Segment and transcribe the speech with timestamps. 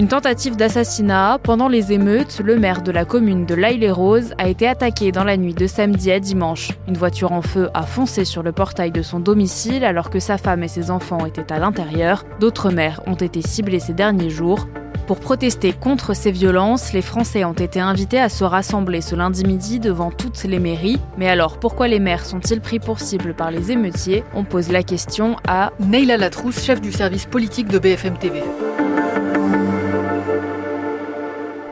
[0.00, 1.38] Une tentative d'assassinat.
[1.42, 5.36] Pendant les émeutes, le maire de la commune de l'Aille-les-Roses a été attaqué dans la
[5.36, 6.70] nuit de samedi à dimanche.
[6.88, 10.38] Une voiture en feu a foncé sur le portail de son domicile alors que sa
[10.38, 12.24] femme et ses enfants étaient à l'intérieur.
[12.40, 14.68] D'autres maires ont été ciblés ces derniers jours.
[15.06, 19.44] Pour protester contre ces violences, les Français ont été invités à se rassembler ce lundi
[19.44, 20.98] midi devant toutes les mairies.
[21.18, 24.24] Mais alors, pourquoi les maires sont-ils pris pour cible par les émeutiers?
[24.34, 28.42] On pose la question à Neila Latrousse, chef du service politique de BFM TV.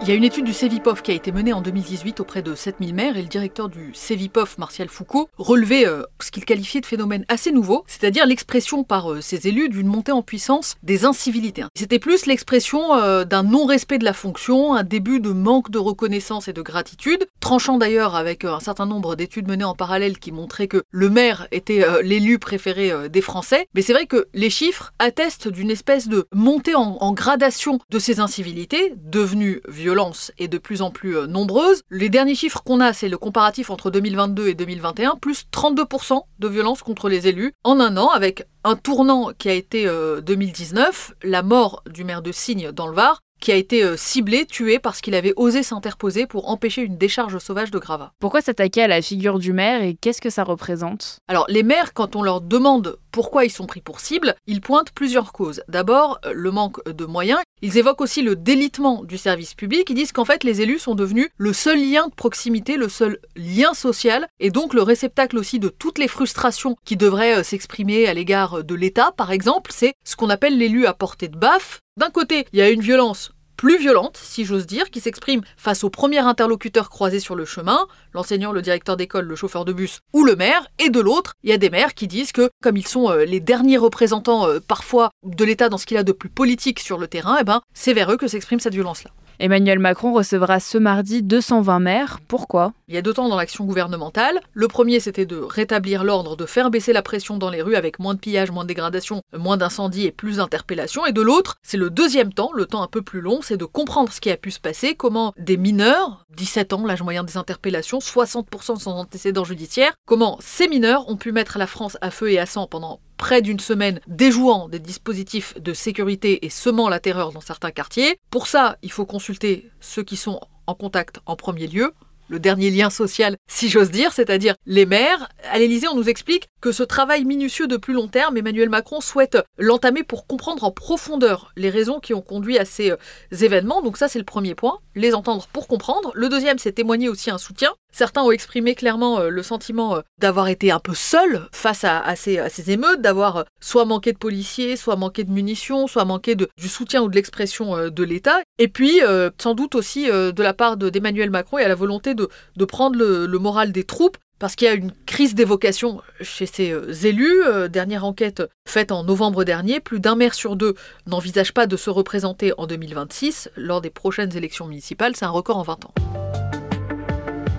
[0.08, 2.54] Il y a une étude du CEVIPOF qui a été menée en 2018 auprès de
[2.54, 6.86] 7000 maires et le directeur du CEVIPOF, Martial Foucault, relevait euh, ce qu'il qualifiait de
[6.86, 11.64] phénomène assez nouveau, c'est-à-dire l'expression par euh, ses élus d'une montée en puissance des incivilités.
[11.74, 16.48] C'était plus l'expression euh, d'un non-respect de la fonction, un début de manque de reconnaissance
[16.48, 20.68] et de gratitude, tranchant d'ailleurs avec un certain nombre d'études menées en parallèle qui montraient
[20.68, 23.68] que le maire était l'élu préféré des Français.
[23.74, 28.20] Mais c'est vrai que les chiffres attestent d'une espèce de montée en gradation de ces
[28.20, 29.97] incivilités, devenues violentes
[30.38, 31.82] est de plus en plus euh, nombreuse.
[31.90, 36.48] Les derniers chiffres qu'on a, c'est le comparatif entre 2022 et 2021, plus 32% de
[36.48, 41.28] violences contre les élus en un an, avec un tournant qui a été 2019, euh,
[41.28, 44.78] la mort du maire de Signe dans le Var, qui a été euh, ciblé, tué
[44.78, 48.12] parce qu'il avait osé s'interposer pour empêcher une décharge sauvage de gravats.
[48.18, 51.18] Pourquoi s'attaquer à la figure du maire et qu'est-ce que ça représente?
[51.28, 54.92] Alors les maires, quand on leur demande pourquoi ils sont pris pour cible, ils pointent
[54.92, 55.62] plusieurs causes.
[55.68, 57.40] D'abord, euh, le manque de moyens.
[57.62, 59.88] Ils évoquent aussi le délitement du service public.
[59.90, 63.18] Ils disent qu'en fait, les élus sont devenus le seul lien de proximité, le seul
[63.36, 68.06] lien social, et donc le réceptacle aussi de toutes les frustrations qui devraient euh, s'exprimer
[68.06, 69.72] à l'égard de l'État, par exemple.
[69.74, 71.80] C'est ce qu'on appelle l'élu à portée de baffe.
[71.96, 75.82] D'un côté, il y a une violence plus violente, si j'ose dire, qui s'exprime face
[75.82, 80.00] au premier interlocuteur croisé sur le chemin, l'enseignant, le directeur d'école, le chauffeur de bus
[80.14, 82.76] ou le maire, et de l'autre, il y a des maires qui disent que, comme
[82.76, 86.12] ils sont euh, les derniers représentants euh, parfois de l'État dans ce qu'il a de
[86.12, 89.10] plus politique sur le terrain, eh ben, c'est vers eux que s'exprime cette violence-là.
[89.40, 92.18] Emmanuel Macron recevra ce mardi 220 maires.
[92.26, 92.72] Pourquoi?
[92.88, 94.40] Il y a deux temps dans l'action gouvernementale.
[94.52, 98.00] Le premier, c'était de rétablir l'ordre, de faire baisser la pression dans les rues avec
[98.00, 101.06] moins de pillages, moins de dégradations, moins d'incendies et plus d'interpellations.
[101.06, 103.64] Et de l'autre, c'est le deuxième temps, le temps un peu plus long, c'est de
[103.64, 107.36] comprendre ce qui a pu se passer, comment des mineurs, 17 ans, l'âge moyen des
[107.36, 112.32] interpellations, 60% sans antécédents judiciaires, comment ces mineurs ont pu mettre la France à feu
[112.32, 117.00] et à sang pendant près d'une semaine déjouant des dispositifs de sécurité et semant la
[117.00, 118.18] terreur dans certains quartiers.
[118.30, 121.92] Pour ça, il faut consulter ceux qui sont en contact en premier lieu,
[122.28, 125.28] le dernier lien social, si j'ose dire, c'est-à-dire les maires.
[125.50, 129.00] À l'Élysée, on nous explique que ce travail minutieux de plus long terme, Emmanuel Macron
[129.00, 132.96] souhaite l'entamer pour comprendre en profondeur les raisons qui ont conduit à ces euh,
[133.40, 133.82] événements.
[133.82, 136.12] Donc ça, c'est le premier point, les entendre pour comprendre.
[136.14, 137.72] Le deuxième, c'est témoigner aussi un soutien.
[137.92, 142.14] Certains ont exprimé clairement euh, le sentiment euh, d'avoir été un peu seul face à,
[142.16, 146.68] ces, émeutes, d'avoir soit manqué de policiers, soit manqué de munitions, soit manqué de, du
[146.68, 148.40] soutien ou de l'expression de l'État.
[148.58, 149.00] Et puis,
[149.40, 152.28] sans doute aussi de la part d'Emmanuel Macron, il y a la volonté de,
[152.64, 156.92] prendre le, moral des troupes parce qu'il y a une crise d'évocation chez ces euh,
[157.04, 157.42] élus.
[157.44, 160.74] Euh, dernière enquête faite en novembre dernier, plus d'un maire sur deux
[161.06, 165.16] n'envisage pas de se représenter en 2026 lors des prochaines élections municipales.
[165.16, 166.37] C'est un record en 20 ans.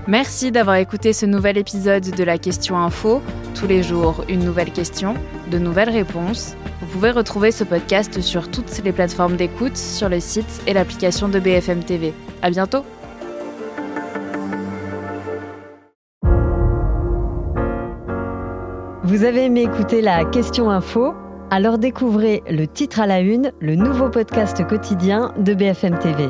[0.10, 3.22] Merci d'avoir écouté ce nouvel épisode de la Question Info.
[3.54, 5.14] Tous les jours, une nouvelle question,
[5.52, 6.56] de nouvelles réponses.
[6.82, 11.30] Vous pouvez retrouver ce podcast sur toutes les plateformes d'écoute, sur le site et l'application
[11.30, 12.12] de BFM TV.
[12.42, 12.84] À bientôt!
[19.04, 21.14] Vous avez aimé écouter la question info?
[21.52, 26.30] Alors découvrez le titre à la une, le nouveau podcast quotidien de BFM TV.